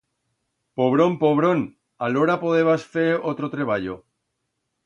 Pobrón, 0.79 1.11
pobrón… 1.23 1.59
Alora, 2.05 2.39
podebas 2.45 2.81
fer 2.97 3.13
otro 3.33 3.47
treballo. 3.57 3.95